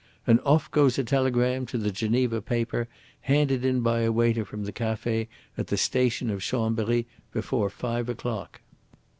And 0.25 0.39
off 0.39 0.71
goes 0.71 0.97
a 0.97 1.03
telegram 1.03 1.67
to 1.67 1.77
the 1.77 1.91
Geneva 1.91 2.41
paper, 2.41 2.87
handed 3.19 3.63
in 3.63 3.81
by 3.81 3.99
a 4.01 4.11
waiter 4.11 4.43
from 4.43 4.63
the 4.63 4.71
cafe 4.71 5.29
at 5.59 5.67
the 5.67 5.77
station 5.77 6.31
of 6.31 6.41
Chambery 6.41 7.05
before 7.31 7.69
five 7.69 8.09
o'clock. 8.09 8.61